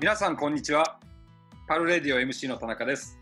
[0.00, 1.00] 皆さんこんにちは。
[1.66, 3.18] パルレディオ MC の田中です。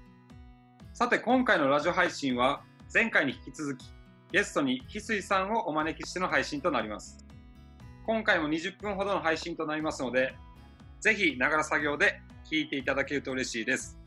[0.93, 2.61] さて今回のラジオ配信は
[2.93, 3.87] 前回に引き続き
[4.31, 7.25] ゲストに翡翠さんをお招きしての配信となります。
[8.04, 10.35] 今回も20分ほどの配信となりますので
[11.01, 13.99] ぜひながら作業で聞いていただけると嬉しいです。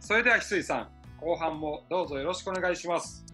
[0.00, 0.88] それでは翡翠さん
[1.20, 3.26] 後半もどうぞよろしくお願いします。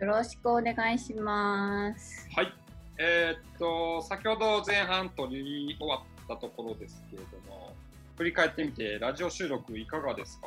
[0.00, 2.28] よろしくお願いします。
[2.36, 2.52] はい。
[2.98, 7.72] えーっと先ほど前半取り終わったところですけれども
[8.16, 10.46] 振り返ってみてラジオ収録いかがですか？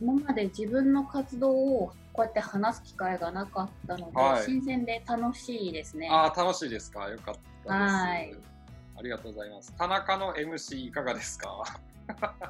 [0.00, 6.08] 今まで自分の活動をこうやって話す機会がなかったので、はい新鮮で楽しいですね。
[6.10, 7.08] ああ、楽しいですか？
[7.08, 7.68] よかったです。
[7.68, 8.34] はい
[8.96, 9.72] ありがとうございます。
[9.76, 11.64] 田中の MC いかがですか？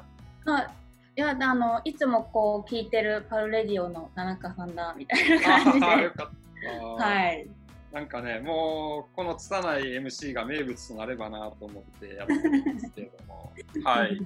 [0.45, 0.71] まあ
[1.17, 6.29] いやあのいつもこう聞いてるパルレディオの田中さんだみたいな感じで、よかっ
[6.63, 6.75] た。
[7.03, 7.47] はい。
[7.95, 13.53] なんかね、もうこの拙い MC が名物となればなと思ってやってるんですけれども、
[13.89, 14.19] はい。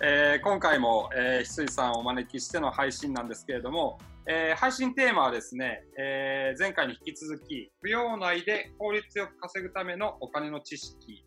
[0.00, 11.24] えー今回も、えー、翡翠さんをお招きしての配信なんですけれども、えー配信テーマはですね、えー前回に引き続き、扶養内で効率よく稼ぐためのお金の知識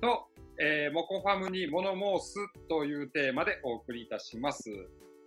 [0.00, 0.26] と、
[0.58, 2.36] えーモコファムに物申す
[2.70, 4.70] というテーマでお送りいたします。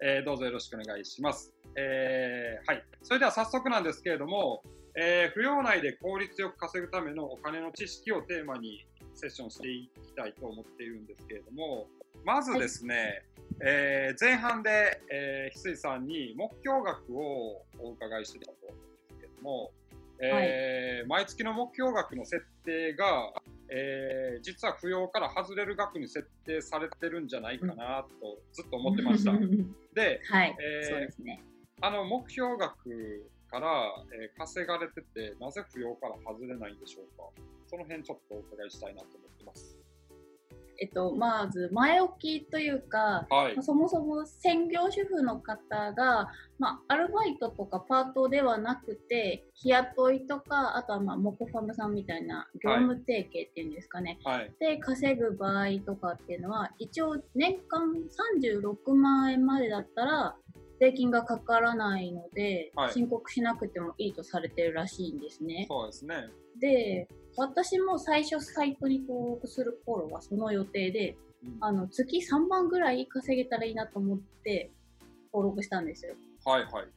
[0.02, 1.54] えーどうぞよろしくお願いします。
[1.76, 2.84] えーはい。
[3.04, 4.64] それでは早速なんですけれども、
[5.00, 11.86] えー扶養内で効率よく稼ぐためのお金の知識をテーマにセッションしていきたいと思っているんですけれども、
[12.26, 13.24] まずですね、
[13.64, 19.72] えー前半で、えー、翡翠さんに目標額をお伺いしてたと思うんですけれども、
[20.20, 23.34] えー毎月の目標額の設定が、
[23.70, 29.32] えー実は扶養から外れる額に設定されてるんじゃないかなとずっと思ってました。
[29.94, 31.44] で、はい、えーそうですね。
[31.82, 33.68] あの目標額から、
[34.14, 37.24] えー稼がれてて、なぜ扶養から外れないんでしょうか？
[37.68, 39.78] その辺ちょっとお伺いしたいなと思ってます。
[40.80, 43.64] えっとまず前置きというか、はいまあ。
[43.64, 54.54] そもそも専業主婦の方が、まあ、アルバイトとかパートではなくて日雇いとかあとはまあモコファムさんみたいな業務提携っていうんですかね、はい。
[54.60, 57.92] で稼ぐ場合とかっていうのは一応年間
[58.54, 60.36] 36万円までだったら
[60.80, 65.66] 税金がかからないので、はい申告しなくてもいいとされてるらしいんですね。
[65.68, 66.30] そうですね。
[66.60, 74.72] で私も最初サイトに登録する頃はその予定でうんあの月3万ぐらい稼げたらいいなと思って
[75.32, 76.16] 登録したんですよ。
[76.46, 76.88] はいはい。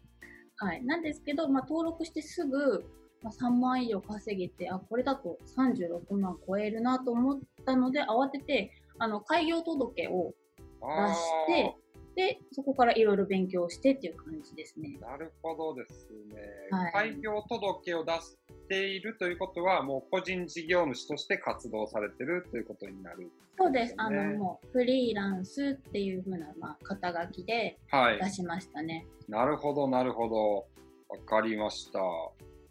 [0.57, 2.85] はい、なんですけど、まあ、登録してすぐ、
[3.23, 10.35] まあ、3万以上稼げてあこれだと36万超えるなと思ったので慌ててあの開業届を
[10.83, 11.77] 出して
[12.16, 14.98] でそこからいろいろ勉強してっていう感じですね。
[15.03, 16.43] あーなるほどですね。
[16.71, 18.37] はい開業届を出し
[18.69, 23.31] ているということは、もう個人事業主として活動されてるということになる。
[23.59, 28.19] そうです、あそうですねのもうフリーランスっていう風な、まあ、肩書きではい。
[28.19, 29.06] 出しましたね。
[29.28, 30.66] なるほど、なるほど。
[31.09, 31.98] わかりました。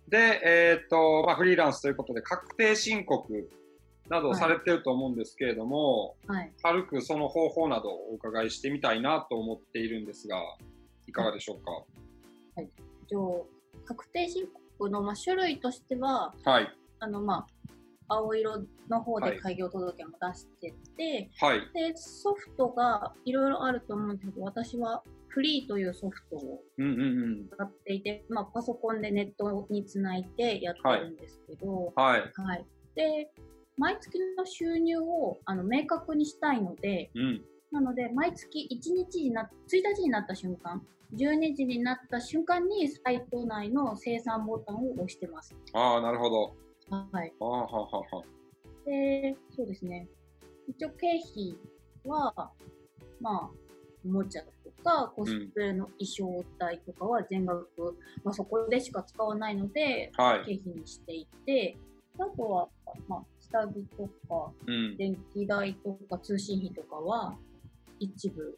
[0.08, 3.50] で、えっ、と、まあ、フリーランスということで、確定申告
[4.10, 10.38] などをされてると思うんですけれども、はい、軽くその方法などをお伺いしてみたいなと思っているんですが、
[11.08, 11.72] いかがでしょうか？
[13.08, 13.48] 一応
[13.86, 16.68] 確定申告の、まあ、種類としてははい。
[17.00, 17.46] あの、ま
[18.08, 21.60] あ、青色の方はいで開業届も出してて、はい。
[21.74, 27.04] でソフトがいろいろあると思うんですけど私はフリーというソフトをうんうんう
[27.44, 27.48] ん。
[27.48, 32.22] 使っていて、まあ、パソコンでネットにつないでやってるんですけど、はい。
[32.34, 32.66] はい
[32.96, 33.30] で
[33.80, 37.42] 毎月の収入をあの明確にしたいのでうん。
[37.72, 40.82] なので毎月1日にな1日になった瞬間
[41.16, 45.56] 12時になった瞬間にサイト内の生産ボタンを押してます。
[45.74, 46.56] ああ、なるほど。
[46.92, 48.24] はい、ああ、ははは。
[48.86, 50.08] で、そうですね。
[50.68, 51.56] 一応経費
[52.06, 52.52] は、
[53.20, 53.50] まあ、
[54.06, 57.68] おもちゃとか、コスプレの衣装代とかは全額、
[58.24, 60.46] まあそこでしか使わないので、はい。
[60.46, 61.78] 経費にしていて、
[62.20, 62.68] あとは、
[63.08, 64.98] まあ、下着とか、うん。
[64.98, 67.38] 電気代とか通信費とかは、
[68.00, 68.58] 一部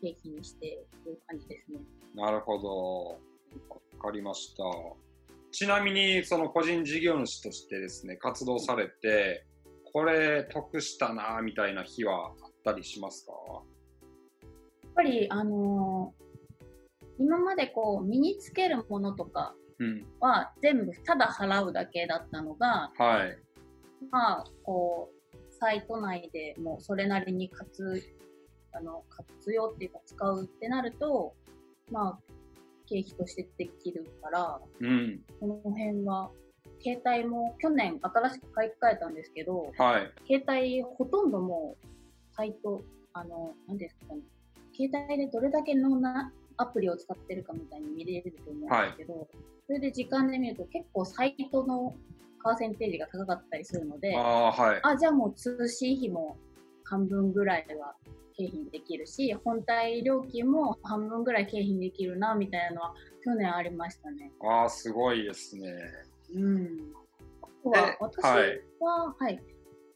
[0.00, 1.80] 経費にしてという感じですね。
[2.14, 3.18] なるほど。
[3.68, 4.62] わかりました。
[5.50, 9.46] ちなみに、その個人事業主としてですね、活動されて、
[9.92, 12.34] これ得したなみたいな日はあっ
[12.64, 13.32] たりしますか？
[13.32, 16.26] やっぱり、あのー
[17.18, 20.06] 今までこう、身につけるものとか、うん。
[20.20, 23.38] は全部ただ払うだけだったのが、はい。
[24.10, 28.02] まあ、こう、サイト内でもうそれなりに活
[28.72, 31.34] あの活用っていうか使うってなると、
[31.90, 32.18] まあ、
[32.86, 35.20] 経費としてできるから、うん。
[35.40, 36.30] この辺は、
[36.82, 40.12] 携帯も去年新しく買い替えたんですけど、はい。
[40.26, 41.86] 携帯ほとんどもう
[42.34, 42.82] サイト、
[43.12, 44.20] あの、なんですかね、
[44.74, 49.28] 携帯でどれだけのなアプリを使ってるかみたいに見れると思うんですけど、
[49.66, 51.94] それで時間で見ると結構サイトの
[52.46, 54.80] パーセンテージが高かったりするので、あーはい。
[54.84, 56.36] あ、じゃあもう通信費も
[56.84, 57.96] 半分ぐらいは
[58.38, 62.94] 経費にできるし、本体料金も半分ぐらい経費にできるな、みたいなのは
[63.24, 64.30] 去年ありましたね。
[64.44, 65.72] ああ、すごいですね。
[66.36, 66.68] うん。
[67.42, 69.42] あとはえ私はいは、はい、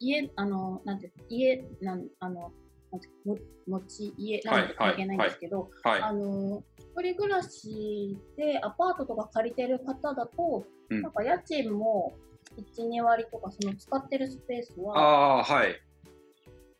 [0.00, 2.52] 家、あの、なんて家、なん、あの、
[2.90, 3.38] なんても
[3.68, 6.02] 持ち家なので関係ないんですけど、はい。
[6.02, 12.14] あの、一人暮らしでアパートとか借りてる方だと、うんなんか家賃も
[12.56, 15.80] 1、2割とか、その使ってるスペースはああー、はい。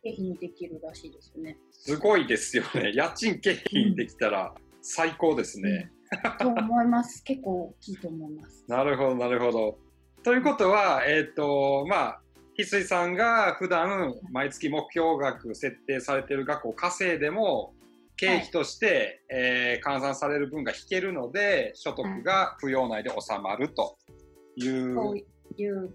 [0.03, 1.57] 経費にできるらしいですね。
[1.71, 2.91] すごいですよね。
[2.93, 5.91] 家賃経費にできたら最高ですね。
[6.39, 7.23] と思います。
[7.23, 8.65] 結構大きいと思います。
[8.69, 9.77] なるほど、なるほど。
[10.23, 12.21] ということは、えっ、と、まあ、
[12.57, 17.73] 翡翠さんが普段毎月目標額設定されている額を稼いでも、
[18.17, 23.97] 経費として、えー換算される分が引けるので、所得が扶養内で収まると
[24.55, 25.25] いう
[25.57, 25.89] いう、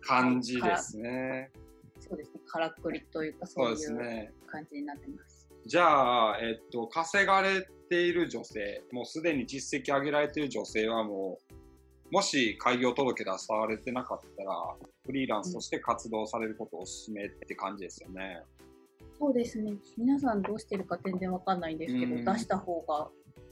[0.00, 1.50] 感じですね。
[2.00, 4.32] そうですね、からくりというか、そそうういですうね。
[4.46, 5.48] 感じになってます。
[5.64, 14.76] じゃあ、えっと、稼がれている女性、もうすでに実績上げられている女性はもう、もし開業届出されてなかったら、
[15.06, 18.42] フリーランスとして活動されることをお勧めって感じですよね。
[19.18, 23.08] そうですね、皆さんどうしてるか全然わかんないんですけど、うん出した方が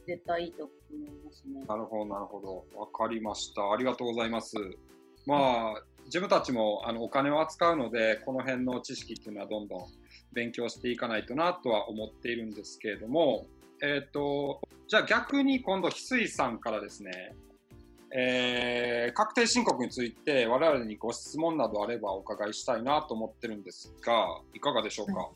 [0.06, 0.72] 絶対いいと思
[1.06, 1.64] いますね。
[1.68, 2.66] なるほど、なるほど。
[2.76, 3.70] わかりました。
[3.70, 4.56] ありがとうございます。
[5.30, 9.80] まあ、自分たちもあのお金を扱うので、この辺の知識っていうのはどんどん
[10.32, 13.46] 勉強していかないとなとは思っているんですけれども、
[13.82, 17.36] えっ、と、じゃあ逆に今度、翡翠さんからですね、
[18.12, 25.14] えー確定申告について我々にご質問などあればお伺いしたいなと思ってるんですが、いかがでしょうか？
[25.14, 25.30] は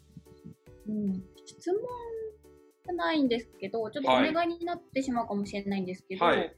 [0.88, 6.55] うん、質問ないんですけど、ちょっとおはい願いになってしまうかもしれないんですけど、はい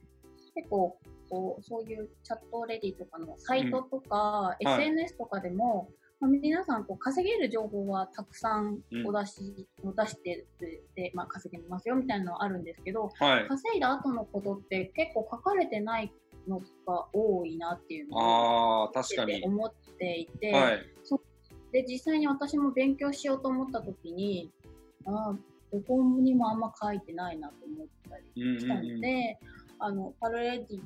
[0.55, 0.97] 結構
[1.29, 5.89] こう、そういうチャットレディとかのサイトとか、はい SNS とかでも、
[6.19, 10.45] まあ、皆さんこう稼げる情報はたくさんお出し、お出して
[10.95, 13.47] で、まあ、稼げますよみたいなのはあるんですけど、はい。
[13.47, 16.11] 稼いだ後のことって結構書かれてない
[16.47, 19.43] のが多いなっていうのをああ、確かに。
[19.43, 20.79] 思っていて、はい。
[21.71, 24.49] で実際に私も勉強しようと思った時に
[25.05, 25.37] あー
[25.71, 29.37] どこにもあんま書いてないなと思ったりうんうんしたので、
[29.79, 30.79] あのパルレディ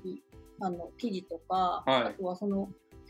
[0.60, 2.70] さんの記事とか、はいあとはその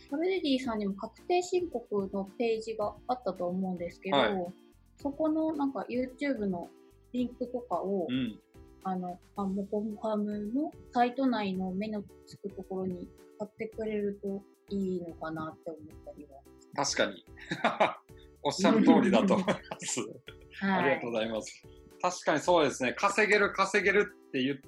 [0.09, 4.53] パルレディさんにも確定申告のページがあったと思うんですけど、はい
[5.01, 6.69] そこのなんか YouTube の
[7.11, 8.39] リンクとかを、うん。
[8.83, 13.07] あの、あモコファムのサイト内の目のつくところに
[13.39, 16.39] 貼ってくれるといいのかなって思ったりは。
[16.75, 17.25] 確かに。
[18.43, 20.01] おっしゃる通りだと思います。
[20.61, 21.63] ありがとうございます。
[22.01, 22.93] 確かにそうですね。
[22.93, 24.67] 稼げる稼げるって言って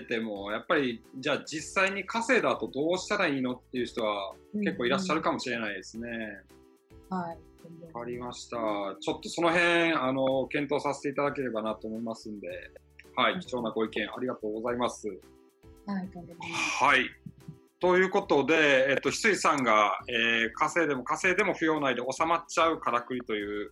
[0.00, 6.08] ても、やっぱりじゃあ実際に稼いだ後どうしたらいいのっていう人は結構いらっしゃるかもしれないですね。
[7.10, 7.38] はい。
[7.92, 8.56] わかりました。
[9.00, 12.48] ちょっとその辺、あの、検討させていただければなと思いますんで、
[13.16, 15.08] はい、貴重なご意見ありがとうございます。
[15.86, 16.08] はい。
[16.80, 17.10] はい。
[17.80, 23.70] ということで、えっと、翡翠さんが、えー稼いでも稼いでも扶養内で収まっちゃうからくりという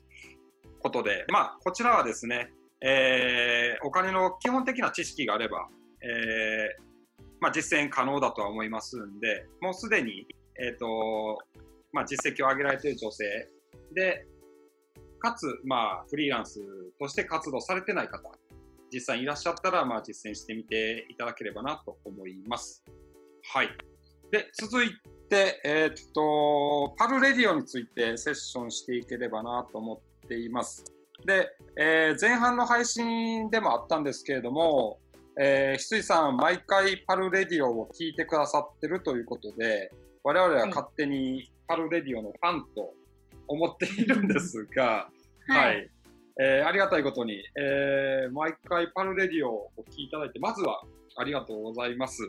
[0.80, 5.68] ことで、まあ、こちらはですね、えーお金の基本的な知識があれば、
[6.02, 6.86] えー
[7.40, 10.26] まあ、実践可能だとは思いますんで、もうすでに、
[10.58, 11.38] えっ、と、
[11.92, 13.48] まあ、実績を上げられている女性
[13.94, 14.26] で、
[15.18, 16.60] かつ、まあ、フリーランス
[16.98, 18.30] として活動されてない方、
[18.92, 22.84] 実際いらっしゃったら、まあ、実践してみていただければなと思います。
[23.52, 23.68] はい。
[24.30, 24.90] で、続い
[25.28, 30.84] て、えーっと、パルレディオについてセッションしていければなと思っています。
[31.24, 31.48] で、
[31.78, 34.98] えー前半の配信でもあったんですけれども、
[35.38, 39.92] えー、翡翠さん、毎回パルレディオを聞いてくださってるということで、
[40.24, 42.94] 我々は勝手にパルレディオのファンと
[43.46, 45.08] 思っているんですが、
[45.48, 45.90] はい。
[46.38, 50.82] えーありがたいことに、えー毎回パルレディオをお聞きいただいて、まずは
[51.16, 52.22] ありがとうございます。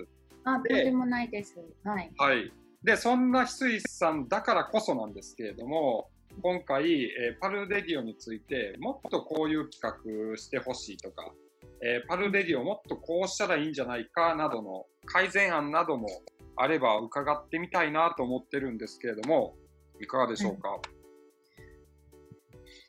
[0.43, 1.55] あ、とんでもないです。
[1.83, 2.11] はい。
[2.17, 2.51] はい。
[2.83, 6.09] で、そんな翡翠さんだからこそなんですけれども、
[6.41, 9.81] 今回、えーパルレディオについて、もっとこういう企
[10.31, 11.31] 画してほしいとか、
[11.81, 16.07] えーパルレディオもっとこうしたらいいんじゃないかなどの改善案なども
[16.55, 19.55] あれば伺ってみたいなと思ってるんですけれども、
[20.01, 20.79] いかがでしょうか？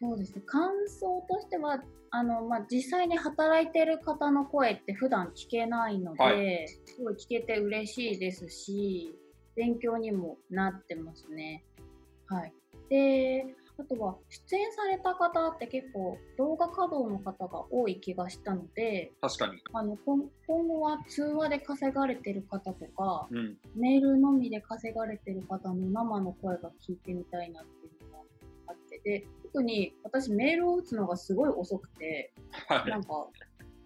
[0.01, 0.43] そうですね。
[0.47, 6.31] 感想としては、あの、まあ、実際に働いてる方の声って普段聞けないので、は
[6.87, 9.15] すごい聞けて嬉しいですし、
[9.55, 11.65] 勉強にもなってますね。
[12.27, 12.53] はい。
[12.89, 13.45] で、
[13.81, 19.63] あとは出演された方って結構動画稼働の方が多い気がしたので確かに。
[19.73, 23.57] あの今今後は通話で稼がれてる方とかうん。
[23.77, 28.25] メールのみで稼がれてる方の生の声が聞いてみたいなっていうのが
[28.69, 32.33] あってで特に私メールを打つのがすごい遅くて
[32.69, 33.05] はいなん。
[33.05, 33.29] か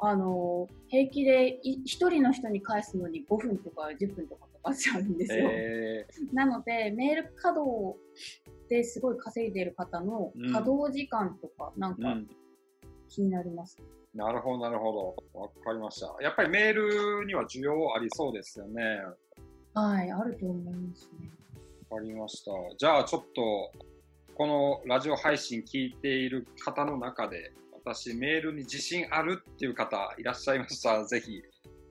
[0.05, 5.49] あの平気でい1人の人に返すのに5分とか10分とかかちゃうんですよ。
[5.51, 7.99] えなので、メール稼働
[8.69, 12.29] ですごい稼いでる方のうん稼働時間とか、なんかうん。
[13.09, 13.77] 気になります。
[14.15, 15.41] なるほど、なるほど。
[15.41, 16.15] わかりました。
[16.23, 18.83] やっぱりメールには需要ありそうですよね。
[19.75, 21.31] はい、あると思いますね。
[21.91, 22.51] わかりました。
[22.77, 23.73] じゃあちょっと、
[24.35, 27.53] このラジオ配信聞いている方の中で、
[27.85, 31.43] 私メールに自信あるっていう方いらっしゃいましたら、ぜひ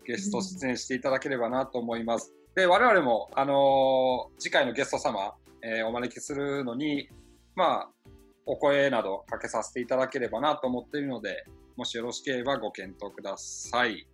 [0.06, 2.34] ゲスト出演していただければなと思います。
[2.56, 7.10] で、我々も、あのー次回のゲスト様、えーお招きするのに、
[7.56, 7.90] まあ、
[8.46, 11.46] お声などかけさせていただければなと思っているので、
[11.78, 14.06] もしよろしければご検討ください。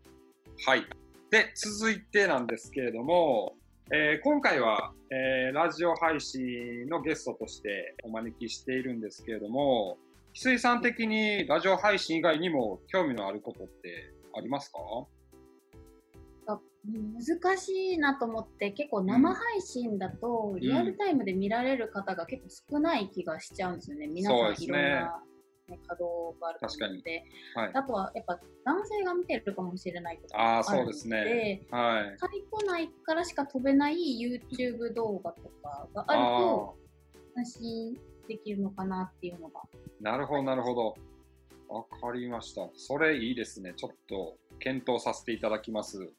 [0.66, 0.86] はい。
[1.32, 3.56] で、続いてなんですけれども、
[3.92, 9.98] えー今回は、えーラジオ配信のゲストとしてお招きしているんですけれども、
[10.36, 14.78] 翡翠さん的にラジオ配信以外にも興味のあることってありますか？
[16.88, 24.08] 難しいなと思って、結構生配信だとリアルタイムで見られる方が結構少ない気がしちゃうんですよね。
[24.08, 25.24] 皆さそうんですねいろんな、
[25.68, 27.24] ね、稼働があると思うので。
[27.56, 27.72] はい。
[27.74, 31.62] あとはやっぱ男性が見てるかもしれないとかあるのそうですね。
[31.72, 32.18] はい。
[32.18, 36.78] タイプ内からしか飛べない YouTube 動画とかがあると
[37.36, 37.98] 安心
[38.30, 39.62] できるのかなっていうのが。
[40.00, 40.96] なるほど、なるほど。
[41.68, 42.70] わかりました。
[42.76, 43.74] それいいですね。
[43.76, 46.14] ちょっと検討させていただきます。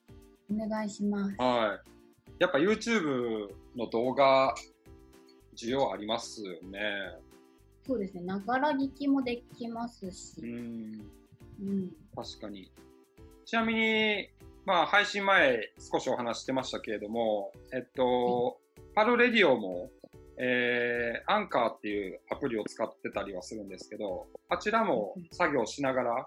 [0.50, 1.36] お願いします。
[1.38, 1.90] はい。
[2.38, 4.54] やっぱ YouTube の動画、
[5.56, 6.78] 需要ありますよね。
[7.86, 8.22] そうですね。
[8.22, 10.46] ながら聞きもできますしう。
[10.46, 11.10] ん。
[11.60, 11.90] うん。
[12.14, 12.70] 確かに。
[13.44, 14.28] ちなみに、
[14.66, 18.60] まあ、配信前少しお話してましたけれども、えっと、
[18.94, 19.90] パルレディオも、
[20.38, 26.26] えー、アンカーっていうアプリを使ってたりはするんですけど、あちらも作業しながら、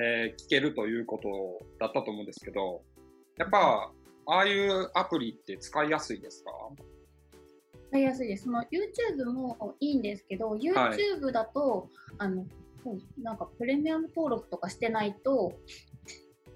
[0.00, 2.82] えー聞けるということだったと思うんですけど、
[3.36, 3.92] やっぱ、
[4.26, 6.50] ああいうアプリって使いやすいですか？
[7.90, 8.44] 使いやすいです。
[8.44, 12.46] その YouTube もいいんですけど、YouTube だと、あの、
[12.84, 15.52] そうなんかプレミアム登録とかしてないと、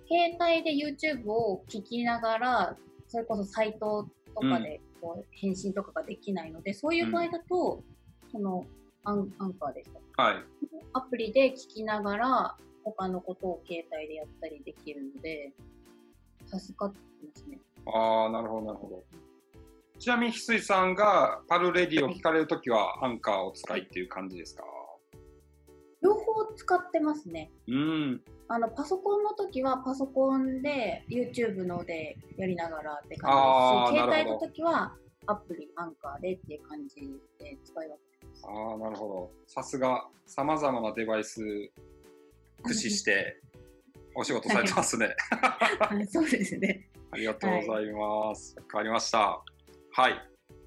[0.08, 2.76] 携帯で YouTube を聞きながら、
[3.08, 7.82] それこそサイトとかでこう返信とかができないので、そういう場合だと、
[8.30, 8.64] その
[9.04, 10.22] アンアンカーでした。
[10.22, 10.36] はい。
[10.92, 15.52] アプリで聞きながら、他のことを携帯でやったりできるので、
[16.46, 17.60] 助かってますね。
[17.86, 19.04] ああ、なるほど、なるほど。
[19.98, 24.64] ちなみに、翡翠さんがパルレディを聞かれるときは、アンカーを使いっていう感じですか？
[26.02, 27.50] 両方使ってますね。
[27.66, 28.22] うん。
[28.48, 34.94] あのパソコンの時はパソコンで YouTube のでやりながらって感じですし、携帯の時は
[35.26, 36.96] アプリ、アンカーでっていう感じ
[37.40, 38.46] で使い分けてます。
[38.46, 39.30] ああ、なるほど。
[39.48, 41.40] さすが、さまざまなデバイス
[42.58, 43.40] 駆使して、
[44.18, 45.14] お仕事されてますね。
[45.30, 46.88] はいそうですね。
[47.12, 48.56] ありがとうございます。
[48.56, 49.42] わ、かりました。
[49.92, 50.14] はい。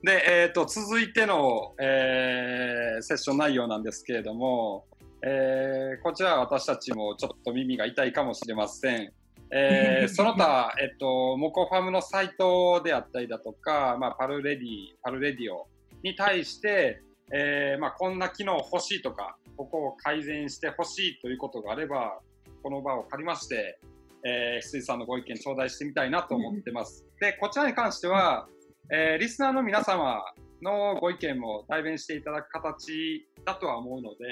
[0.03, 4.85] で、えっ、と、続いての、えーセッション内容なんですけれども、
[5.23, 9.11] えーこちらは私たちもちょっと耳が痛いかもしれません。
[9.51, 14.67] えー その他、えっと、モコファムのサイトであったりだとか、まあ、パルレディ、
[15.01, 15.67] パルレディオ
[16.03, 17.01] に対して、
[17.33, 22.19] えーまあ、こんな機能欲しいとか、ここを改善して欲しいということがあれば、
[22.63, 23.79] この場を借りまして、
[24.25, 27.05] えー、翡翠さんのご意見頂戴してみたいなと思ってます。
[27.19, 28.47] で、こちらに関しては、
[28.91, 30.21] えーリスナーの皆様
[30.61, 34.25] のご意見も代弁していただく形だとは思うので、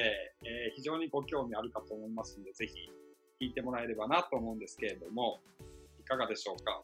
[0.44, 2.74] えー非常にご興味あるかと思いますので、ぜひ
[3.46, 5.40] 聞いてもらえればなと思うんですけれども、
[6.00, 6.84] いかがでしょうか？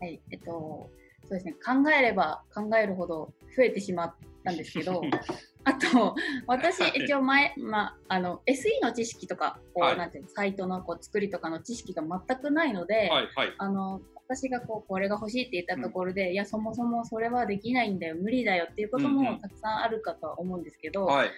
[0.00, 0.90] はい、えっと、そ
[1.30, 4.14] うですね、考えれば考えるほど増えてしまっ
[4.44, 5.00] たんですけど、
[5.66, 6.14] あと、
[6.46, 13.54] 私、一応前、まあ、あの、SE の知識とか、こう、はいなんていうの、サイトのこう作りとかの知識が全くないので、はい、はい。
[13.58, 21.30] あの、私がこう、これが欲しいって言ったところで、いや、そもそもそれはできないんだよ、無理だよっていうことうんうんもたくさんあるかとは思うんですけど、はい。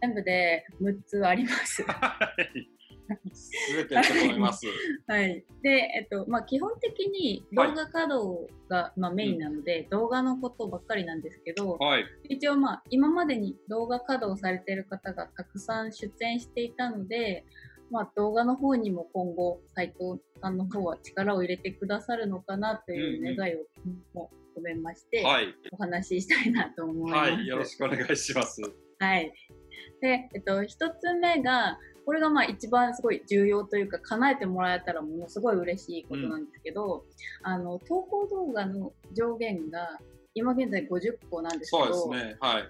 [0.00, 1.82] 全部で6つあります。
[1.82, 1.84] す
[3.76, 4.66] べてだと思います。
[5.06, 5.44] はい。
[5.62, 12.04] で、えっと、まあ、基本的に動画稼働が、まあ、メインなので、動画のことばっかりなんですけど、はい。
[12.28, 17.44] 一応まあ、今までに動画稼働されている方がたくさん出演していたので、
[17.90, 23.58] まあ、動画の方にも今後、斉藤さんの方は力を入れてくださるのかなという願いを
[24.14, 25.54] も込めまして、はい。
[25.72, 27.30] お話ししたいなと思います。
[27.32, 27.46] はい。
[27.46, 28.62] よろしくお願いします。
[28.62, 28.68] は
[28.98, 29.32] はい。
[30.00, 37.04] で、えっと、一つ目が、これがまあ一番すごい重要というか、叶えてもらえたらものすごい嬉しいことなんですけど、
[37.42, 39.98] あの、投稿動画の上限が
[40.34, 42.36] 今現在50個なんですけそうど、ですね。
[42.40, 42.64] はい。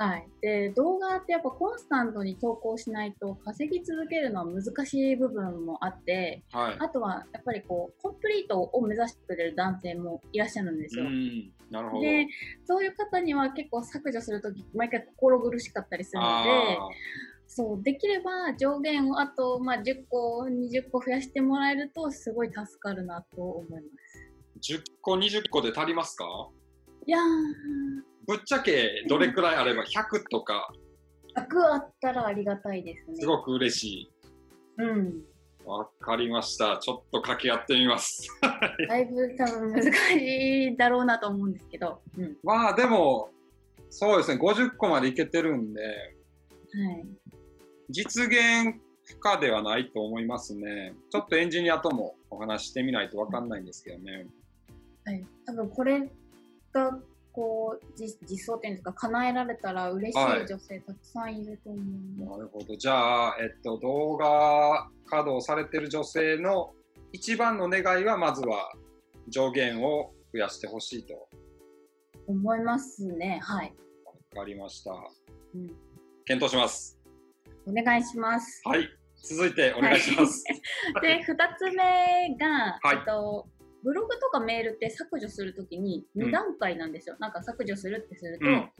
[0.00, 0.28] はい。
[0.40, 6.76] で、動画ってやっぱコンスタントに投稿しないと稼ぎ続けるのは難しい部分もあって、はい。
[6.78, 11.06] あとはやっぱりこう、コンプリートを目指してくれる男性もいらっしゃるんですよ。
[11.06, 11.52] うん。
[11.70, 12.02] なるほど。
[12.02, 12.26] で、
[12.64, 16.88] そういう方には結構削除するとき、毎回心苦しかったりするので、あ
[17.48, 23.78] そう、できれば上限をあと、まあ、10個、20個増やしてもらえると、すごい助かるなと思いま
[24.60, 24.72] す。
[24.72, 26.24] ー10個、20個で足りますか？
[27.06, 27.22] いやー、
[28.26, 30.70] ぶっちゃけどれくらいあれば100とか
[31.34, 33.16] 楽あったらありがたいですね。
[33.16, 34.12] すごく嬉しい。
[34.78, 35.22] うん。
[35.64, 36.78] わかりました。
[36.78, 38.28] ちょっと掛け合ってみます。
[38.88, 42.00] だいぶ多分難しいだろうなと思うんですけど。
[42.16, 42.24] うん。
[42.24, 43.30] はまあでも、
[43.90, 47.27] そうですね、50個までいけてるんで、い。
[47.90, 50.94] 実現不可ではないと思いますね。
[51.10, 54.26] ちょっとエンジニアともお話ししてみないとわかんないんですけどね。
[55.04, 55.24] はい。
[55.46, 56.10] 多分これ
[56.72, 56.98] が、
[57.32, 62.38] こう、実実装点というか、叶えられたら嬉しいはい女性たくさんいると思う。
[62.38, 62.76] なるほど。
[62.76, 66.74] じゃあ、えっと、動画稼働されてる女性の
[67.12, 68.72] 一番の願いは、まずは
[69.28, 71.28] 上限を増やしてほしいと。
[72.26, 73.40] 思いますね。
[73.42, 73.74] はい。
[74.04, 74.92] わかりました。
[75.54, 75.68] うん。
[76.26, 76.97] 検討します。
[77.68, 78.62] お願いします。
[78.64, 78.88] はい。
[79.22, 80.44] 続いてお願いします。
[81.02, 83.46] で、二つ目が、はいえっと、
[83.82, 87.16] ブログとかメールって削除するときにうん2段階なんですよ。
[87.18, 88.70] なんか削除するってすると、うん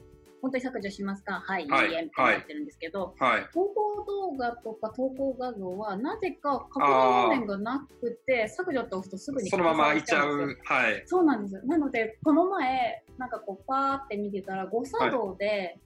[0.41, 1.43] 本当に削除しますか？
[1.45, 3.49] はい、はいいいえ、みたいになってるんですけど、はい。
[3.53, 10.57] 投稿動画とか投稿画像はなぜか確認画面がなくて、削除って押すとすぐにそのままいっちゃう。
[10.63, 11.03] はい。
[11.07, 11.61] そうなんですよ。
[11.65, 15.77] なので、この前、なんかこう、パーって見てたら、誤作動で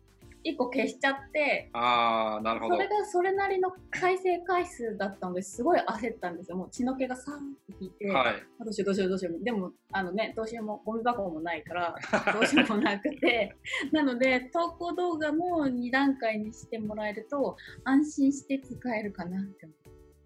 [0.45, 2.87] 1個消しちゃって、ああ、なるほどそれ。
[2.87, 6.57] がそれなりの再生回数だったのですごい焦ったんですよ。
[6.57, 8.35] もう血の気がさーって引いて、はい。
[8.59, 9.43] あどうしようどうしようどうしよう。
[9.43, 11.95] でも、あのね、どうしようも、ゴミ箱もないから、
[12.33, 13.55] どうしようもなくて、
[13.91, 19.67] なので、投稿動画も2段階にしてもらえると、安心して使えるかなって。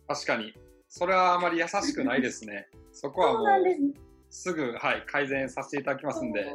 [0.07, 0.53] 確かに。
[0.89, 2.67] それはあまり優しくないですね。
[2.91, 4.41] そこはもそうなんでうす。
[4.43, 6.45] すぐ、はい、改善させていただきますんで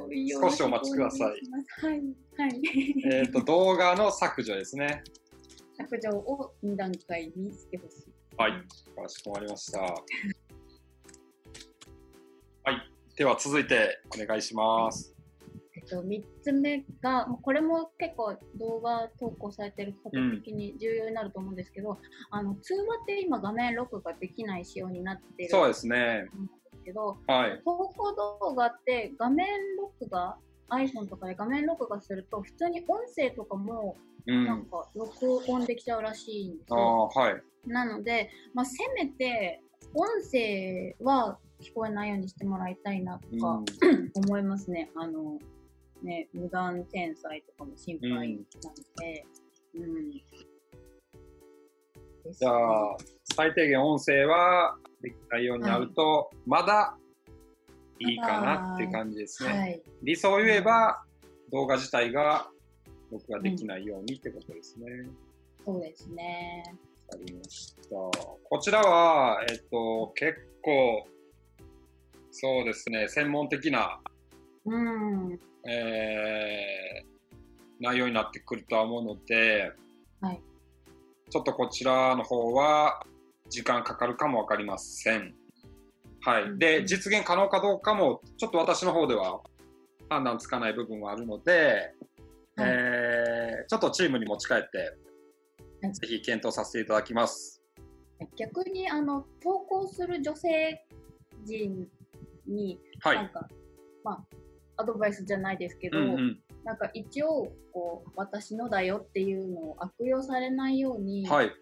[0.41, 1.29] 少しお待ちください。
[1.29, 2.01] はい、
[2.37, 2.61] はい。
[3.05, 5.03] えっと、動画の削除ですね。
[5.77, 8.13] 削除を2段階にしてほしい。
[8.37, 8.53] はい。
[8.53, 9.81] かしこまりました。
[9.81, 9.89] は
[12.73, 12.91] い。
[13.17, 15.15] では続いてお願いします。
[15.75, 21.99] えっと、3つ目が、これも結構動画投稿されてる方的に重要になると思うんですけど、
[22.31, 26.29] あの通話って今画面録画できない仕様になってるそうですね。
[26.83, 27.61] んですけど、はい。
[27.64, 30.37] 投稿動画って画面録画
[30.71, 34.45] iPhone とかで画面録画すると普通に音声とかもうん。
[34.45, 37.11] なんか録音できちゃうらしいんですあよ。
[37.14, 37.42] あ、はい。
[37.66, 39.61] なので、まあ、せめて
[39.95, 44.90] 音声は聞こえないようにしてもらいたいなとかうん、 思いますね。
[44.97, 45.38] あの、
[46.03, 49.25] ね、無断転載とかも心配なので。
[49.75, 50.11] うん。
[52.25, 52.97] ですじゃあ、
[53.35, 56.97] 最低限音声はできないようになると、まだ
[57.99, 59.59] いいかなっていう感じですね。
[59.59, 59.83] はい。
[60.03, 61.03] 理想を言えば、
[61.51, 62.49] 動画自体が
[63.11, 64.87] 録画できないようにってことですね。
[65.65, 66.62] そうですね。
[67.09, 67.81] わかりました。
[67.91, 71.07] こちらは、えっと、結構、
[72.31, 74.01] そうですね、専門的な、
[74.65, 75.38] うん。
[75.69, 77.12] えー
[77.83, 79.73] 内容になってくるとは思うので、
[80.21, 80.41] はい
[81.31, 83.07] ちょっとこちらの方は
[83.53, 85.35] 時間かかるかもわかりません。
[86.23, 86.43] はい。
[86.45, 89.41] うんで、実現可能かどうかも、ちょっと私の方では
[90.09, 91.93] 判断つかない部分はあるので、
[92.57, 94.79] はいえーちょっとチームに持ち帰って、
[95.83, 97.62] はいぜひ検討させていただきます。
[98.37, 100.85] 逆に、あの、投稿する女性
[101.45, 101.88] 陣
[102.47, 103.17] に、はい。
[103.17, 103.49] なんか、
[104.05, 106.41] まあ、アドバイスじゃないですけど、うんうん。
[106.65, 111.53] なんか一応、こう、私のだよっていうのを悪用されないように、はい。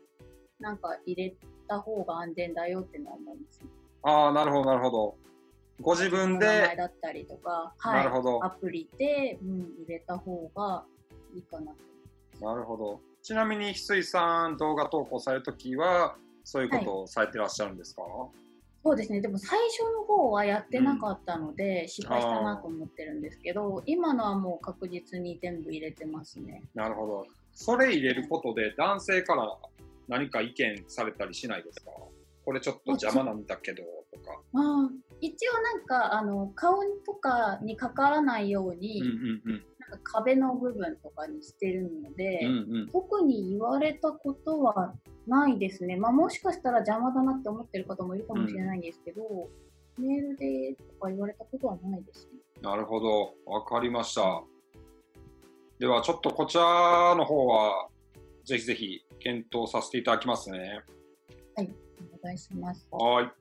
[0.59, 1.35] なんか入れ
[1.70, 3.66] た方が安全だよっていうのは思います、ね。
[4.02, 5.14] ああ、なるほど、なるほど。
[5.80, 10.85] ご自分名前で、だったりとか、なるほどアプリで、うん、入れた方が
[11.35, 12.44] いいかなと。
[12.44, 13.00] なるほど。
[13.22, 18.02] ちなみに、翡翠さん、動画投稿されるときは、そういうことをされてらっしゃるんですか、
[18.83, 19.20] そうですね。
[19.20, 26.62] でも最初の方はやってなかったので、失敗したなと思ってるんですけど、今のはもう確実に全部入れてますね。
[26.74, 27.26] なるほど。
[27.52, 29.54] それ入れることで、男性から
[30.11, 31.92] 何か意見されたりしないですか？
[32.44, 34.33] これちょっと邪魔なんだけど、とか。
[34.55, 39.64] ああ、一応なんかあの顔とかにかからないように、うんうんうん。
[39.79, 42.88] なんか壁の部分とかにしてるので、うんうん。
[42.88, 44.94] 特に言われたことは
[45.27, 45.96] ないですね。
[45.96, 49.23] まあもしかしたら邪魔だなって思ってる方もいるかもしれないんですけど、
[49.99, 52.40] メールでとか言われたことはないですね。
[52.62, 53.35] なるほど。
[53.46, 54.42] わかりました。
[55.79, 57.88] では、ちょっとこちらの方は、
[58.44, 60.83] ぜひぜひ検討させていただきますね。
[61.56, 62.87] お願いします。
[62.90, 63.33] はい。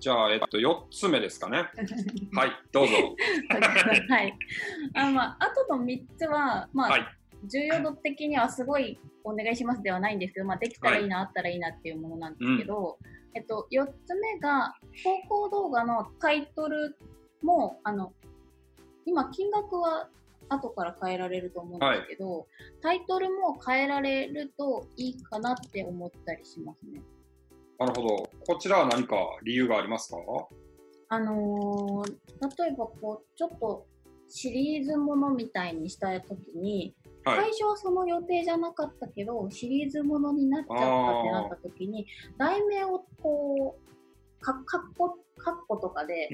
[0.00, 1.68] じゃあ、えっと、4つ目ですかね。
[2.32, 2.94] はい、どうぞ。
[4.08, 4.34] はい。
[4.94, 7.02] あまあ、あとの3つは、まあ、はい。
[7.44, 12.98] 重要度的にはすごいお願いしますではないんですけど、まあ、できたらいいな、あったらいいなっていうものなんですけど、
[13.34, 16.96] えっと、4つ目が投稿動画のタイトル
[17.42, 18.12] もあの
[19.04, 20.08] 今金額は
[20.48, 22.46] 後から変えられると思うんですけど、
[22.82, 27.02] タイトルも変えられるといいかなって思ったりしますね。
[27.78, 28.30] なるほど。
[28.46, 30.18] こちらは何か理由がありますか？
[31.10, 32.12] あのー
[32.58, 33.86] 例えばこうちょっと
[34.28, 37.36] シリーズものみたいにしたときに、はい。
[37.40, 42.06] 最初はその予定じゃなかったけどシリーズものになっちゃったってなった時に
[42.36, 43.88] 題名をこう
[44.40, 46.30] かかっこかっことかでやっ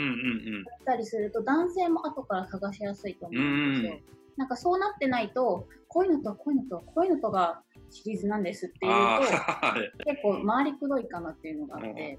[0.85, 4.01] たりすると男性も後から探しやすいと思うんですよ。
[4.37, 8.91] なんかそうなってないとこういうのとこういうのとこういうのとがシリーズなんですってうん。
[8.91, 10.05] いうあと。
[10.05, 12.19] 結構回りくどいかなっていうのがあって。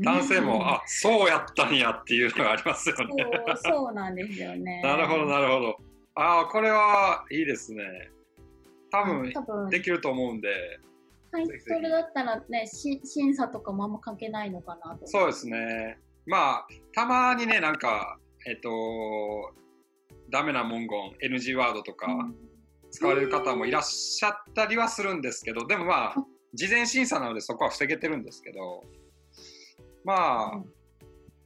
[0.00, 3.06] 男性も、うんあ、そうやったんやっていうのがありますよね。
[3.46, 4.82] そうそうなんですよね。
[4.84, 5.76] なるほど、なるほど。
[6.14, 7.82] ああ、これはいいですね。
[8.90, 10.48] 多分、多分できると思うんで、
[11.36, 15.06] タイトルだったらね、し審査とかもあんま関係ないのかなと。
[15.06, 15.98] そうですね。
[16.26, 18.70] まあ、たまにね、なんか、えっと、
[20.30, 22.06] ダメな文言、NG ワードとか
[22.90, 26.14] 使われる方もいらっしゃったりはするんですけど、でもまあ、
[26.54, 28.82] 事前審査なのでそこは防げてるんですけど、
[30.04, 30.64] まあ、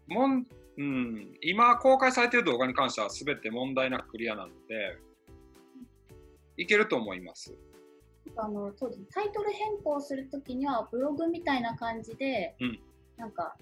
[0.09, 0.46] もん
[0.79, 4.98] うん、今公開されている動画に関しては全て問題なくクリアなので、
[6.57, 7.55] いけると思います。
[8.37, 12.80] あのそうですタイトル変更するときにはブログみたいな感じで、うん
[13.20, 13.54] なんか、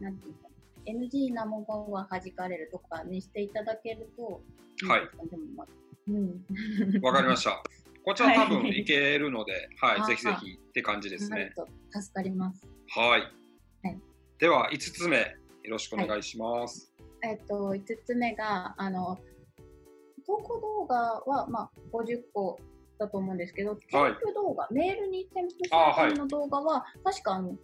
[0.00, 0.48] なんていうか、
[0.86, 4.42] NG な文言は弾かれるとかにしていただけると、
[4.88, 5.66] はいいでもまあ
[6.08, 7.00] うん。
[7.00, 7.62] わかりました。
[8.04, 11.54] こちら多分はいいけるので、はい、あぜひぜひって感じですね。
[11.90, 12.66] 助かります。
[12.88, 13.20] はい。
[13.20, 13.26] は
[13.92, 14.00] い
[14.38, 15.26] では、5つ目、よ
[15.70, 16.92] ろしくお願いします。
[17.22, 19.16] えっと、5つ目が、あの、
[20.26, 22.58] 投稿動画は、まあ、50個
[22.98, 25.70] だと思うんですけど、添付動画、メールに添付す
[26.06, 27.56] るの動画は、確かあの300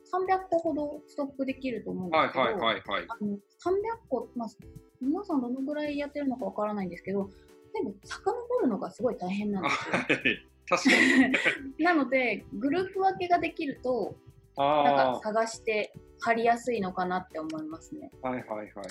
[0.50, 3.04] 個ほどストックできると思うんではいすけど、はいはいはい。
[3.08, 3.38] あの300
[4.08, 4.48] 個、まあ、
[5.00, 7.30] 皆さんどのぐらいやってるのかわからないんですけど、
[7.72, 9.94] でも遡るのがすごい大変なんあですよ。
[9.94, 11.34] はい確かに。
[11.84, 14.14] なので、グループ分けができると、
[14.56, 18.10] なんあか探して貼りやすいのかなって思いますね。
[18.22, 18.82] あ、はいはいはいは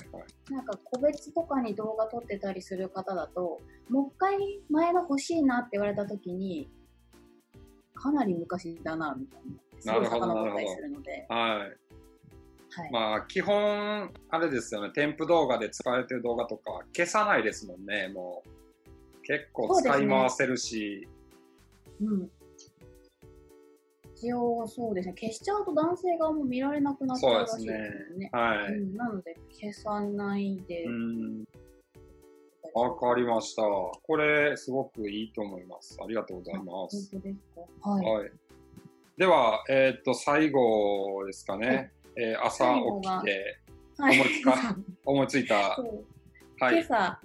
[0.50, 0.52] い。
[0.52, 4.38] なんか個別とかに動画撮ってたりする方だと、もう一回
[4.68, 6.70] 前の欲しいなって言われた時に、
[7.94, 9.40] かなり昔だな、みたい
[9.84, 9.94] な。
[9.94, 11.26] なるほどるので。
[11.28, 11.90] はい。
[12.72, 12.92] はい。
[12.92, 18.60] まあ、基本、あれですよね、添付動画で使われてる動画とか、消さないですもんね、もう。
[19.22, 21.08] 結構使い回せるし、
[22.00, 22.30] うん。
[24.20, 27.72] 一応そうですね、消しちゃうと男性側も見られなくなっちゃうらしいで
[28.06, 28.30] すよね。
[28.32, 28.74] はい。
[28.74, 30.84] うん、なので消さないで。
[30.84, 31.44] うん、
[32.74, 33.62] わかりました。
[33.62, 35.98] これ、すごくいいと思います。
[36.02, 37.10] ありがとうございま本す。
[37.12, 37.38] 当です
[37.82, 37.90] か？
[37.90, 38.06] はい。
[38.06, 38.30] はい。
[39.16, 41.92] では、えっ、と、最後ですかね。
[42.16, 42.64] えー朝
[43.02, 43.58] 起きて
[43.96, 46.74] はい、思いつか 思いついたはい。
[46.74, 47.20] 今朝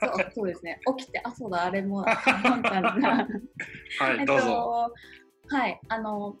[0.00, 3.26] そう、そうですね、起きて、あ、そうだ、あれも、なんかな
[4.00, 4.92] はい、どうぞ。
[5.50, 6.36] はい、あの、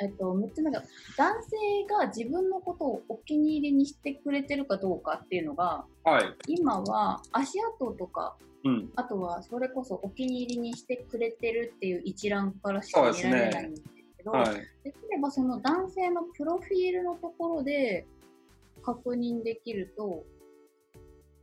[0.00, 0.82] えっと、6つ目が、
[1.16, 1.56] 男性
[1.88, 6.24] が自分のことをお気に入りにしてくれてるかどうかっていうのが、はい。
[6.48, 8.90] 今は足跡とか、うん。
[8.96, 13.82] あとはそれこそお気に入りにしてくれてるっていう一覧からしか見られないんです
[14.16, 14.54] けど、はい。
[14.82, 18.06] できればその男性のプロフィールのところで
[18.82, 20.24] 確認できると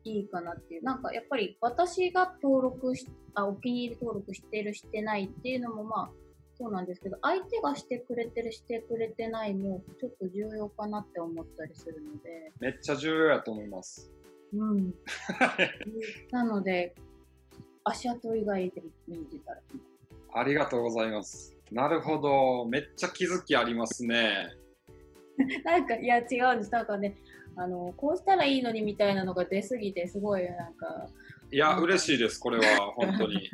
[0.04, 0.84] いいかなっていう。
[0.84, 6.22] なんかやっぱり私が登録し、あ、お気に入り登録してるしてないっていうのもまあ
[6.62, 14.12] そうなんですけど、相手がしてくれてるしてくれてないもちょっと重要かなって思ったりするので、めっちゃ重要やと思います。
[14.54, 14.94] うん。
[16.30, 16.94] なので、
[17.84, 19.82] 足跡以外で見てたらいい
[20.34, 21.58] ありがとうございます。
[21.72, 22.66] なるほど。
[22.66, 24.52] めっちゃ気づきありますね。
[25.66, 26.72] なんか、いや、違うんです。
[26.72, 27.16] なんかね、
[27.56, 31.08] あの、こうしたらいいのにみたいなのが出すぎて、すごい、なんか、
[31.52, 32.40] いや、うん嬉しいです。
[32.40, 33.50] これは、本当に。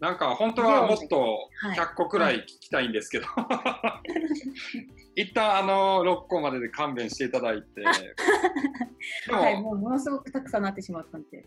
[0.00, 4.02] なんか本当はもっと100個くらい聞きたいんですけど、は
[5.16, 7.82] い、一旦あの6個までで勘弁していただいて。
[9.30, 11.44] はい、もうものすごくたくさんなってしまったんで。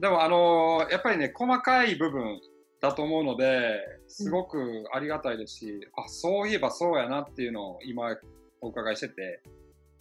[0.00, 2.40] でもあのやっぱりね細かい部分
[2.80, 8.16] だと思うのですごくありがたいですし、うん、あそういえばそうやなっていうのを今
[8.60, 9.42] お伺いしてて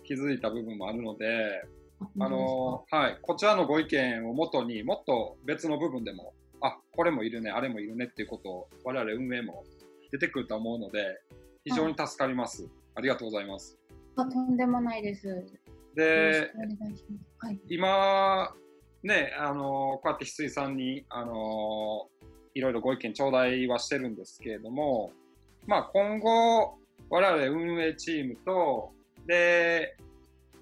[0.03, 1.61] 気づいた部分もあるので
[2.19, 9.63] あのはい、こちらのご意見をもとにもっと別の部分でもあこれもいるねあれもいるねっていうことを我々運営も
[10.11, 11.19] 出てくると思うので
[11.63, 13.77] 非常に助かります、はい、ありがとうございます。
[14.15, 15.45] あとんでもないです。
[15.95, 16.51] で、
[17.39, 18.53] はい、今
[19.03, 22.07] ねあのこうやって翡翠さんにあの
[22.53, 25.11] いろいろご意見頂戴はしてるんですけれども
[25.67, 26.77] まあ今後
[27.09, 28.91] 我々運営チームと
[29.27, 29.97] で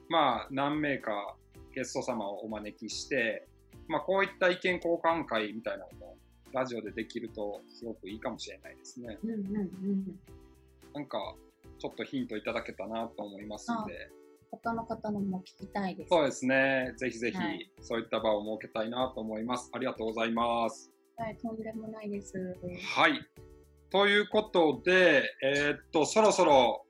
[0.10, 1.36] まあ何名か
[1.76, 3.48] ゲスト様をお招きして
[3.90, 6.16] まあ、こういった意見交換会みたいなのも
[6.54, 9.18] ラジオでできるとすごくいいかもしれないですね。
[9.24, 10.20] うんうんうん、
[10.94, 11.36] なんか
[11.80, 14.12] ちょっとヒントいただけたなと思いますので。
[14.52, 16.10] 他の方のも聞きたいです。
[16.10, 16.94] そうですね。
[16.98, 17.38] ぜひぜひ、
[17.84, 19.70] そういった場を設けたいなと思います。
[19.74, 20.92] ありがとうございます。
[21.18, 22.58] はい、とんでもないです。
[22.96, 23.22] はい。
[23.92, 26.84] ということで、えー、っと、そろそろ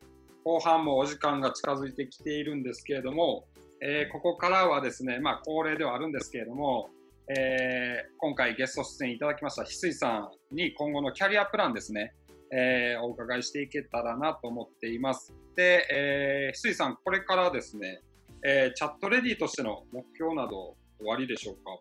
[0.46, 3.46] 後半もお時間が近づいてきているんですけれども、
[3.82, 6.90] えー、ここからはですね、まあ、恒例ではあるんですけれども、
[7.30, 12.14] えー、今回ゲスト出演いただきました翡翠さんに今後のキャリアプランですね、
[12.52, 15.34] えー、お伺いしていけたらなと思っています。
[15.56, 18.02] で、えー、翡翠さん、これからですね、
[18.44, 21.80] えー、チャットレディとしての目標など終わりでしょうか？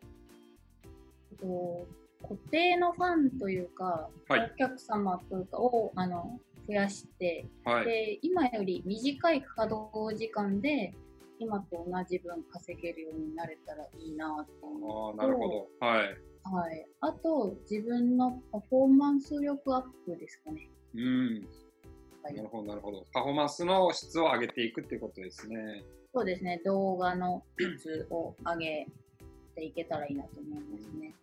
[2.20, 10.92] 固定のファンというか、はい、お客様というかをあの増やして、はい、で今より短い稼働時間で
[11.38, 15.68] 今と同じ分稼げるようになれたらいいなと思うあなるほど。
[15.80, 16.16] はい。
[16.42, 16.86] はい。
[17.00, 20.68] あと、自分のパフォーマンス力アップですかね。
[20.94, 21.48] うん。
[22.22, 23.04] はい、なるほど、なるほど。
[23.12, 25.84] パフォーマンスの質を上げていくってことですね。
[26.14, 26.60] そうですね。
[26.64, 28.86] 動画の質を上げ
[29.54, 31.14] ていけたらいいなと思いますね。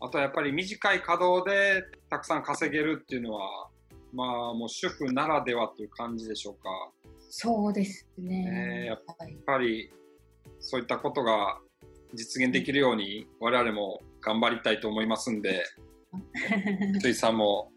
[0.00, 3.68] あとやっぱり短い稼働でたくさん稼げるっていうのは、
[4.12, 6.68] まあもう主婦ならではという感じでしょうか。
[7.36, 8.48] そうですね。
[8.48, 9.02] ねやっ
[9.44, 9.90] ぱり
[10.60, 11.58] そういったことが
[12.14, 15.64] 実現できるように我々も頑張りたいと思いますんで、
[17.02, 17.72] ついさんも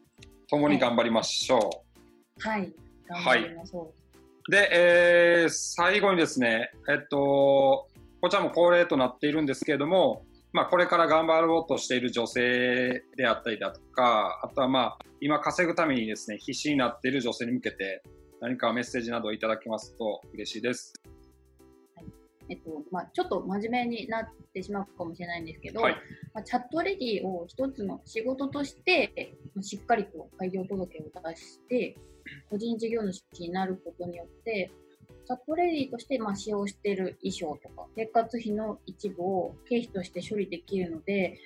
[0.47, 2.47] 共に頑張りましょう。
[2.47, 2.71] はい、
[3.07, 3.83] 頑張りましょう。
[3.85, 7.87] はい、で、えー、最後にですね、えっと、
[8.21, 18.03] こちらも恒例となっているんですけれども、まあ、これから頑張ろうとしている女性であったりだとか、あとはまあ、今稼ぐためにですね、必死になっている女性に向けて、
[18.39, 20.93] 何かメッセージなどいただけますと嬉しいです。
[21.95, 22.05] はい
[22.49, 25.95] えっとまあ、ちょっと真面目になってしまうかもしれないんですけど、はい、
[26.33, 31.97] まあ、チャットレディを一つの仕事としてしっかりと開業届を出して
[32.49, 34.71] 個人事業主になることによって
[35.25, 41.37] チャットレディとしてまあ使用している衣装とか生活費の一部を経費として処理できるので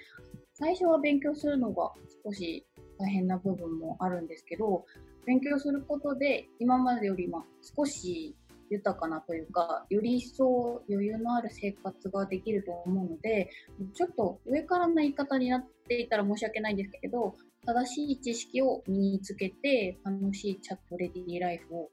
[0.53, 1.91] 最初は勉強するのが
[2.23, 2.65] 少し
[2.99, 4.85] 大変な部分もあるんですけど
[5.25, 8.35] 勉強することで今までよりも少し
[8.69, 13.49] 豊かなというかより一層余裕のある生活ができると思うので
[13.93, 21.89] ちょっと上からの言い方になっていたら申し訳ないんですけど正しい知識を身につけて楽しいチャットレディーライフを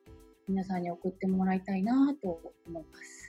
[0.48, 3.28] 皆さんに送ってもらいたいなと思います。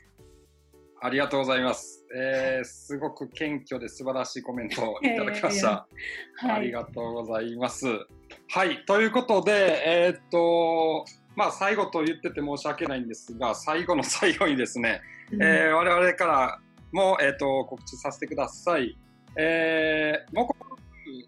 [1.01, 2.05] ありがとうございます。
[2.15, 5.87] えー、すごく謙虚で素晴らしいコメントをいただきました。
[6.35, 7.87] はい、ありがとうございます。
[8.51, 16.59] はい、ということで、えー、っと、まあ、最後と言ってて申し訳ないんですが、最後の最後にですね、うん、えー、我々から
[16.91, 18.97] も、えー、っと告知させてください。
[19.35, 20.47] えー、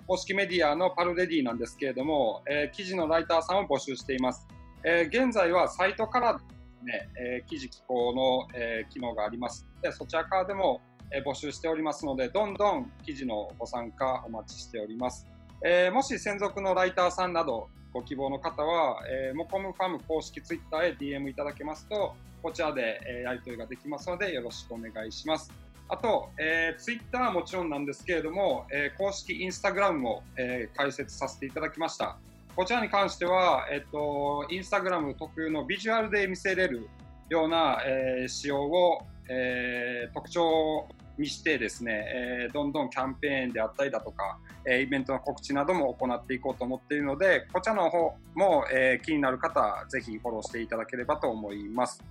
[0.08, 4.48] 公式メディアのパルレディなんですけれども、えー、記事のライターさんを募集しています。
[4.84, 10.82] えー、現在はサイトからね、えー、記事寄稿の、えー、機能がありますでそちらからでも、
[11.12, 15.28] えー、募集しておりますのでどんどん記事のご参加お待ちしております、
[15.64, 25.52] えー、もし専属のライターさんなどご希望の方は、えー、モコムファム公式ツイッターへ DM いただけますとこちらで、えー、やり取りができますのでよろしくお願いします
[25.92, 32.18] あと、えー、ツイッターはもちろんなんですけれども、えー、公式インスタグラムも、えー、開設させていただきました。
[32.56, 36.88] こちらに関しては、えっと、インスタグラム特有のビジュアルで見せれる
[37.30, 42.06] ような、えー、仕様を、えー、特徴にしてですね、
[42.44, 52.04] えー、どんどんキャンペーンであったりだとか、えー、イベントの告知なども行っていこうと思っているので、こちらの方も、えー、気になる方、ぜひフォローしていただければと思います。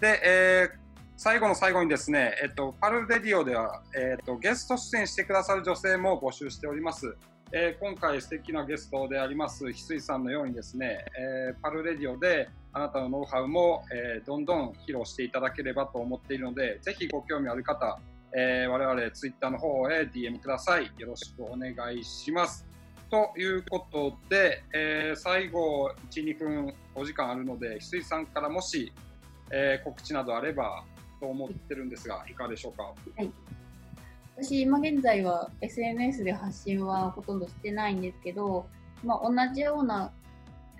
[0.00, 0.88] で、えー
[1.20, 7.16] 最後の最後にですね、えっと、パルレディオでは、えっと、ゲスト出演してくださる女性も募集しております。
[7.50, 17.98] えー、今回素敵なゲストであります翡翠さんのようにですね、えー、パルレディオであなたのノウハウも、えー、どんどん披露していただければと思っているのでぜひご興味ある方、
[18.36, 20.90] えー、我々ツイッターの方へ DM ください。
[20.98, 22.66] よろしくお願いします。
[23.10, 28.92] ということで、えー、最後1、2分お時間あるので翡翠さんからもし、
[29.50, 30.84] えー、告知などあれば
[31.20, 32.82] と思ってるんですがいかがでしょうか？
[32.82, 33.30] はい。
[34.36, 38.68] 私、今現在は SNS で発信はほとんどしてないんですけど、
[39.02, 40.12] まあ、同じような、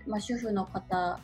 [0.06, 1.18] まあ、主婦の方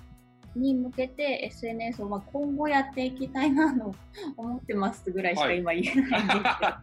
[0.56, 3.94] に向けて SNS をまあ今後やっていきたいなと
[4.36, 6.44] 思ってますぐらいしか今言えないんですけど。
[6.44, 6.82] は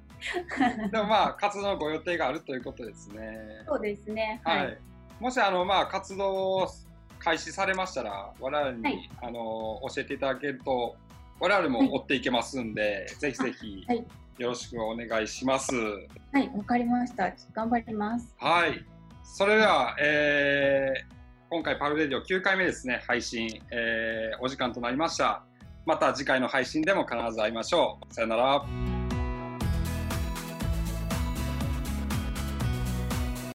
[0.88, 3.38] い、でもまあ活動ご予定があるということですね。
[3.68, 4.42] そうですね。
[4.44, 4.66] はい。
[4.66, 4.78] はい、
[5.20, 6.68] もしあのまあ活動
[7.20, 10.96] 開始されましたら我々に、はい、あの教えていただけると
[11.40, 13.86] 我々も追っていけますんで、ぜひぜひ
[14.38, 15.76] よろしくお願いします。
[15.76, 17.34] はい、わかりました。
[17.54, 18.34] 頑張ります。
[18.38, 18.86] はい。
[19.24, 21.21] それでは、えー、
[21.52, 25.44] 今回パルレディオ9回目ですね、配信、えー、お時間となりました。
[25.86, 28.14] また次回の配信でも必ず会いましょう。
[28.14, 29.01] さよなら。